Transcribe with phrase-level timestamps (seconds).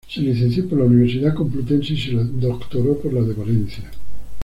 [0.09, 3.91] Se licenció por la Universidad Complutense y se doctoró por la de Valencia.